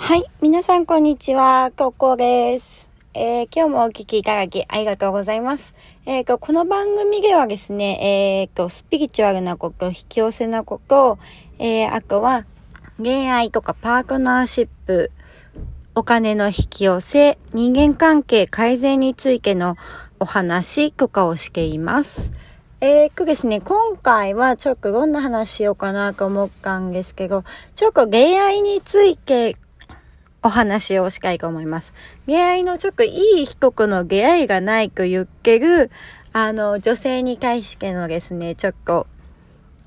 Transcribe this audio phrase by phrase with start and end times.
[0.00, 0.24] はい。
[0.40, 1.70] 皆さん、こんにちは。
[1.76, 2.88] ココです。
[3.12, 5.74] えー、今日もお聞きいただきありがとうございます。
[6.06, 11.18] えー、この番組ではですね、えー、スピリチュアルなこと、引き寄せなこと、
[11.58, 12.46] えー、あとは
[12.96, 15.10] 恋愛とかパートナーシップ、
[15.94, 19.76] お金の引き寄せ、人間関係改善についての
[20.20, 22.30] お話とかをしています。
[22.80, 27.42] えー、っとですね、今回はちょっとどんな話しようかなと思ったんですけど、
[27.74, 29.56] ちょっと恋愛について
[30.42, 31.92] お話をしたいと思います。
[32.26, 35.90] 出会いのちょっといい人との出会いがないと言ってる、
[36.32, 39.06] あの、女性に対してのですね、ちょっと、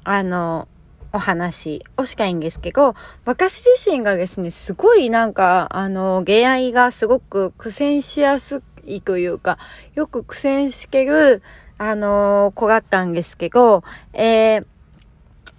[0.04, 0.68] あの、
[1.14, 9.58] お話をしたいんですけど、私自身がですね、すごいなんか、あの、出会いがすごく苦戦しやすいというか、
[9.94, 11.42] よく苦戦してる、
[11.78, 14.66] あの、子だったんですけど、えー、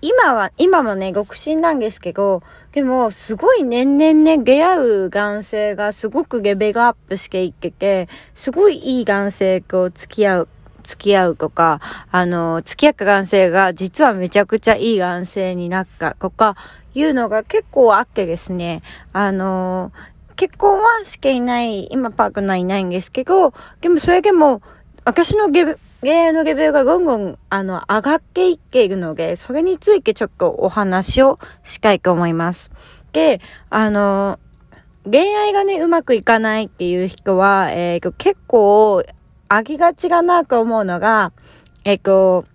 [0.04, 2.42] 今は、今もね、独身なんですけど、
[2.72, 10.48] でも、すごい年々ね、出会う男性がすごくレベルアップしていってて、すごいいい男性と付き合う、
[10.82, 16.56] 付き合うとか、あの、付き合った男性が実はめちゃくちゃいい男性になったとか、
[16.94, 19.92] いうのが結構あってですね、あの、
[20.34, 24.62] 結婚はしていない、今パークナーいないんですけど、でもそれでも、
[25.04, 25.64] 私のゲ
[26.02, 32.72] 恋愛のレベルがどんどん、あの、上がっていっているので、それについてちょっとお話をしたいと思います。
[33.12, 34.40] で、あの、
[35.04, 39.04] 恋愛がね、うまくいかないっていう人は、えっー、結構、
[39.48, 41.32] ありがちがなと思うのが、
[41.84, 42.46] えっ、ー、と、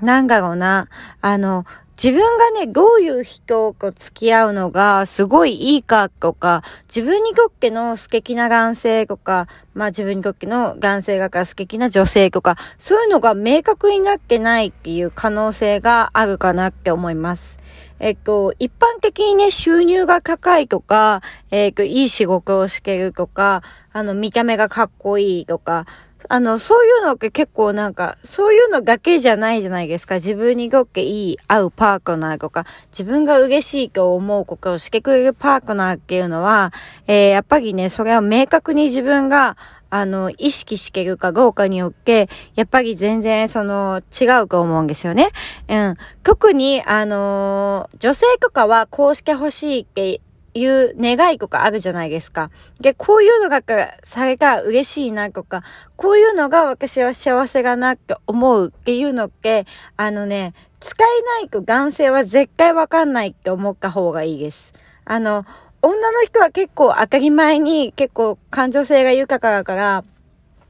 [0.00, 0.88] なんだろうな、
[1.20, 1.64] あの、
[2.00, 17.58] 自分がね、どういう人と付き合うのがすごいいいかとか、自分にとっての素敵な男性とか、まあ自分にとっての男性が素敵な女性とか、そういうのが明確になってないっていう可能性があるかなって思います。
[17.98, 25.84] えっと、一般的にね、収入が高いとか、えっと、いい仕事をしてるとか、あの、見た目がかっこいいとか、
[26.30, 30.16] あの、そういうのって結構なんか、そういうのだけじゃないじゃないですか。
[30.16, 36.72] 自分にとっていい、合うパートナーとか、自分が嬉しいと思うことをしてくれるパートナーっていうのは、
[37.06, 39.56] えー、やっぱりね、それは明確に自分が、
[39.90, 45.30] あの、意識してるかどうかによって、やっぱり全然、その、違うと思うんですよね。
[45.68, 45.96] うん。
[46.22, 50.20] 特に、あのー、女性とかはこうしてほしいって
[50.54, 52.50] いう願いとかあるじゃないですか。
[52.80, 53.62] で、こういうのが
[54.04, 55.62] されたら嬉しいなとか、
[55.96, 59.66] こういうのが私は幸せだなって思うっていうのって、
[59.96, 64.72] あのね、使えないと男性は絶対わかんないって思った方がいいです。
[65.04, 65.44] あの、
[65.80, 70.04] 女の人は結構当たり前に結構感情性が豊かだから、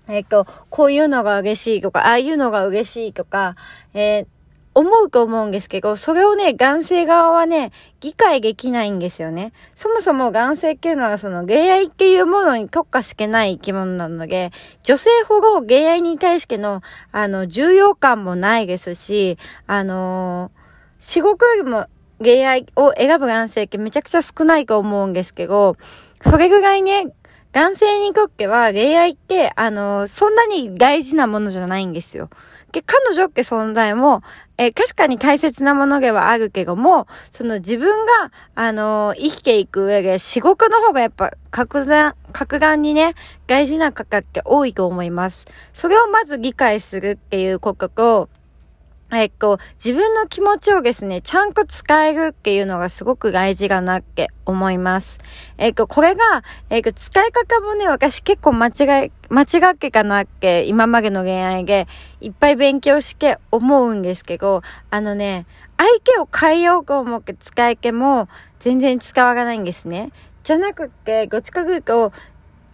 [0.09, 3.57] えっ、と、こういうのが嬉しいとか、ああいうのが嬉しいとか、
[3.95, 4.38] えー
[4.79, 9.53] 思うと思うんですけど、それをね、男性側はね、理解できないんですよね。
[9.75, 14.53] そもそも男性っていうのはその恋愛っていうものに特化してない生き物なので、
[14.85, 20.61] 女性ほど恋愛に対しての、あの、重要感もないですし、あのー、
[21.01, 21.87] 仕事よりも
[22.21, 25.75] 恋愛を選ぶ男性ってめちゃくちゃ少ないと思うんですけど、
[26.23, 27.13] それぐらいね、
[27.51, 32.31] 男性にとっては恋愛って、あのー、そんなに大事なものじゃないんですよ。
[32.73, 34.23] 彼女って存在も、
[34.59, 43.15] えー、確かに大切なものではあるけども、その自分が、あのー、生きていく上で仕事の方がやっぱ格段、格段にね、
[43.47, 45.47] 大事な価格って多いと思います。
[45.73, 48.29] それをまず理解するっていうことと、
[49.11, 55.19] えっと、自分の気持ちをですね、ちゃんと使えるっていうのがすごく大事だなって思います。
[55.57, 61.87] えっと、これが、えっと、使い方もね、私結構間違い、間違っけかなって、今までの恋愛で
[62.21, 64.61] いっぱい勉強して思うんですけど、
[64.91, 65.47] あのね、
[65.79, 70.13] 相手を変えようと思って使い手も全然使わないんですね。
[70.45, 72.13] じゃなくって、どっちかというと、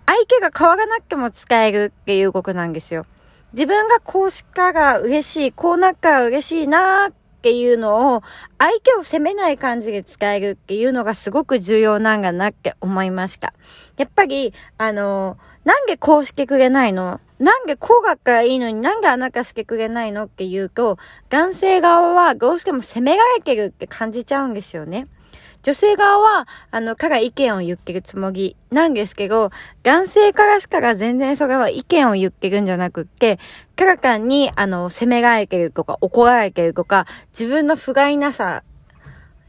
[0.07, 3.07] 相手が変わらなくても使えるっていうことなんですよ。
[3.55, 8.23] 自分がこうしたら嬉しい、こうなったら嬉しいなっていうのを、
[8.59, 13.55] 相手を責めない感じで使えるっていうのがすごく重要なんだなって思いました。
[13.97, 17.21] やっぱり、あの、なんでこうしてくれないの？
[17.39, 20.25] なんでこうがったらいいのになんであなたしてくれないの？
[20.25, 20.99] って言うと、
[21.31, 25.07] 男性側はどうしても責められてるって感じちゃうんですよね。
[25.65, 29.51] 女性側は、あの、から意見を言ってるつもりなんですけど、
[29.83, 33.39] 男性からしから全然それは意見を言ってるんじゃなくって、
[33.75, 38.63] からかんに、あの、責められてるとか、怒られてるとか、自分の不甲斐なさ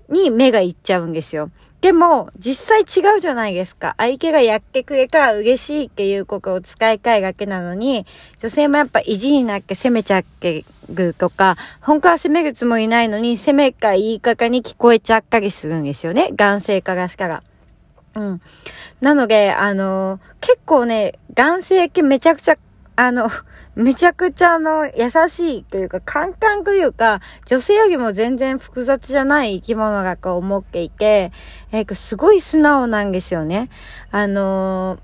[0.07, 1.51] に目がいっちゃうんですよ。
[1.81, 3.93] でも、実際違うじゃないですか。
[3.97, 8.07] 相手がやってくれたら嬉しいっていうことを使いたいだけなのに、
[8.39, 16.29] 女性もやっぱ意地になって責めちゃってるとか、本当は責めるつもりないのに、責めか言い方に聞こえちゃったりするんですよね。
[16.33, 17.43] 男性からしたら。
[18.15, 18.41] うん。
[19.01, 22.57] なので、あの、結構ね、男性系めちゃくちゃ、
[22.95, 23.29] あの、
[23.75, 31.31] めちゃくちゃあの、優しいというか、簡単というか、女性よりも全然複雑じゃない生き物がこう思っていて、
[31.71, 33.69] えー、すごい素直なんですよね。
[34.11, 34.97] あの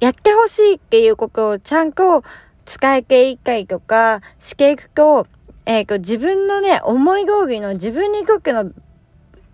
[0.00, 2.22] ー、やってほしいっていうことをちゃんと
[2.66, 5.26] 使い系一回とか、していくと、
[5.64, 8.72] えー、自分のね、思い通りの自分にとっての、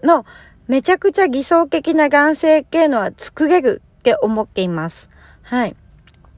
[0.02, 0.24] の、
[0.66, 5.08] めちゃくちゃ偽装的な男性っていうのは作れるって思っています。
[5.42, 5.76] はい。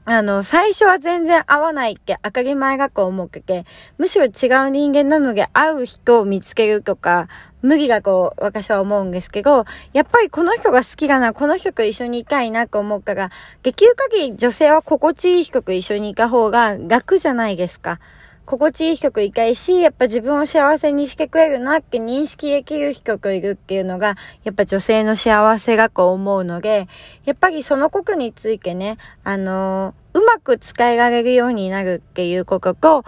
[0.03, 3.65] あの、最初は全然合わないって当たり前がこう思って、
[3.99, 7.27] むしろ違う人間なので会う人を見つけるとか、
[7.61, 13.29] 無理がこう、私は思うんですけど、やっぱりこの人が好きだな、この人と一緒にいたいなと思うから、
[13.61, 17.99] できる限り女性は心地いい人と一緒にいた方が楽じゃないですか。
[18.45, 26.87] 心地いい人といたいし、やっぱ自分を幸せにしてくれるなって認識できる人といるっていうのが、やっぱ女性の幸せがこう思うので、
[27.25, 33.05] やっぱりそのことについてね、あのー、うまく使えられるようになるっていうことと、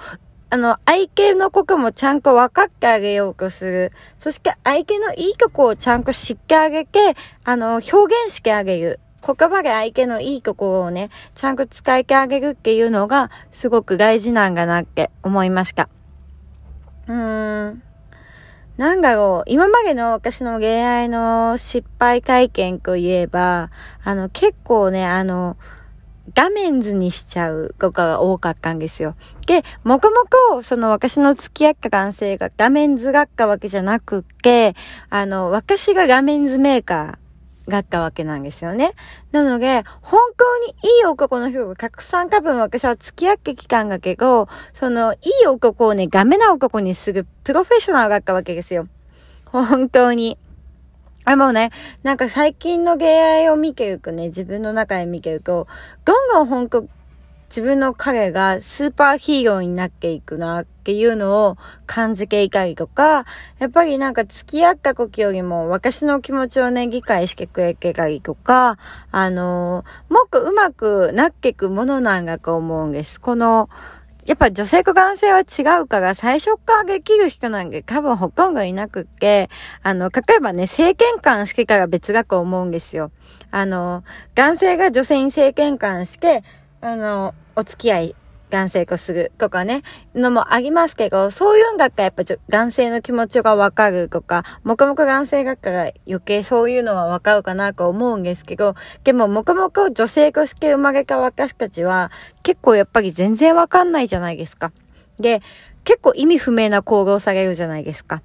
[0.54, 3.92] あの、相手のこともちゃんと分かってあげようとする。
[4.20, 9.00] そして相手のいいとこをちゃんと知ってあげて、あの、表現してあげる。
[9.26, 15.90] 言葉で相手のいいところをね、ちゃんと使いてあげるっていうのが、すごく大事なんだなって思いました。
[17.08, 17.84] うーん。
[18.78, 23.70] なんだろう、今までの私の恋愛の失敗体験といえば、
[24.04, 25.58] あの、結構ね、あの、
[26.34, 29.16] 画面図にしちゃうとかが多かったんですよ。
[29.46, 34.76] で、もともと、その私の付き合った男性が画面図がったわけじゃなくって、
[35.10, 37.23] あの、私が画面図メーカー、
[37.68, 38.92] がったわけなんですよね。
[39.32, 48.88] なので、本当にいい男の人がたくさん多分私は付き合ってきたんだけど、そのいい男をね、ダメな男にするプロフェッショナルがったわけですよ。
[49.46, 50.38] 本当に。
[51.26, 51.72] あ、もうね、
[52.04, 55.68] なんか最近の恋愛を見ていくね、自分の中で見ていくと、
[56.04, 56.86] どんどん本当
[57.54, 63.28] 自分の彼がスーパーヒーローになっていくなっていうのを感じていたりとか、
[63.60, 68.80] やっぱりなんか付き合った時よりも私の気持ちをね、理解してくれてたりとか、
[69.12, 73.22] あのー、もっとうまくなっていくものなんだと思うんです。
[73.22, 73.70] この、
[74.26, 79.52] やっぱ女性と男性は違うから最初からできる人なんて多分ほとんどいなくって、
[79.84, 83.12] あの、例えばね、政権感してから別だと思うんですよ。
[83.52, 84.04] あの、
[84.34, 86.44] 男性が女性に政権感して、
[86.84, 88.16] あの、お付き合い、
[88.50, 89.84] 男性とするとかね、
[90.14, 98.76] のもありますけど、そういうんだったらやっぱちょ男性の気持ちがわかるとか、もくもく男性だから余計そういうのはわかるかなと思うんですけど、
[99.06, 102.12] でももくもく女性として生まれた私たちは、
[102.44, 104.74] 結構やっぱり全然わかんないじゃないですか。
[105.18, 105.42] で、
[105.86, 108.22] 結構意味不明な行動されるじゃないですか。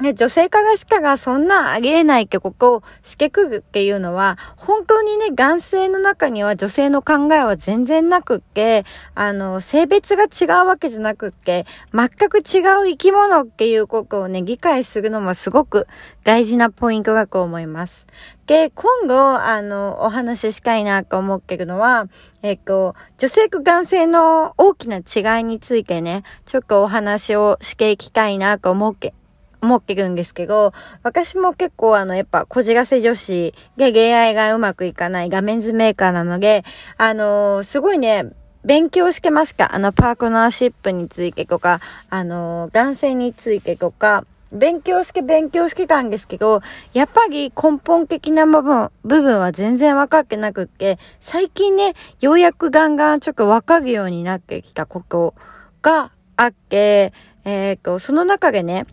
[0.00, 15.86] で、女性化がしかがそんなありえないってことをしてくるっていうのは、本当にね、男性の中には女性の考えは全然なくって、あの、性別が違うわけじゃなくって、全く違う生き物っていうことをね、理解するのもすごく
[16.24, 18.08] 大事なポイントだと思います。
[18.46, 22.08] で、今度、あの、お話ししたいなと思ってるのは、
[22.42, 29.14] えっと、女性と男性の大きな違いについてね、ちょっとお話をしていきたいなと思って、
[29.64, 30.72] 思ってるんですけど、
[31.02, 36.64] 私も結構あの、やっぱ、こじらせ女子で恋愛がうまくいかない画面図メーカーなので、
[36.98, 38.30] あのー、すごいね、
[38.64, 39.74] 勉強してました。
[39.74, 41.80] あの、パートナーシップについてとか、
[42.10, 55.34] あのー、男性についてとか、勉強して勉強してたんですけど、やっぱり根本的な部分、部分は全然分かってなくって、最近ね、ようやくガンガンちょっと分かるようになってきたこと
[55.82, 57.12] があって、
[57.44, 58.86] えっ、ー、と、その中でね、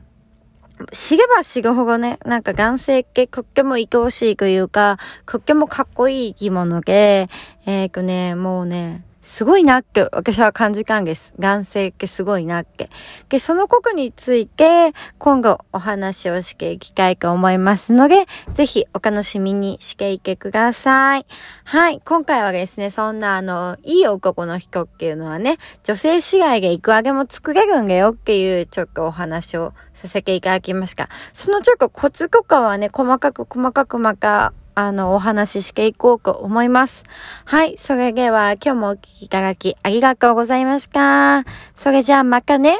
[0.91, 7.29] 知れば知るほどね、なんか男性ってとっても愛おしいというか、とってもかっこいい生き物で、
[7.65, 11.33] えっ、ー、とね、もうね、すごいなって私は感じたんです。
[11.39, 12.89] 男性ってすごいなって。
[13.29, 21.25] で、そのことについて今後お話をしていきたいと思いますので、ぜひお楽しみにしていてください。
[21.63, 22.01] はい。
[22.03, 31.09] 今回はですね、そんなあの、いい男の人っていうのはね、女性次第でいくらでも作れるんだよっていうちょっとお話をさせていただきました。
[31.31, 34.53] そのちょっとコツとかはね、細かく細かくまた
[34.87, 37.03] あの、お話ししていこうと思います。
[37.45, 37.77] はい。
[37.77, 41.43] それでは、今日もお聴きいただきありがとうございました。
[41.75, 42.79] それじゃあ、またね。